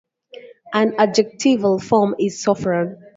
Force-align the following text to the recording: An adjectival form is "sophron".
An 0.73 0.95
adjectival 0.97 1.77
form 1.79 2.15
is 2.17 2.43
"sophron". 2.43 2.95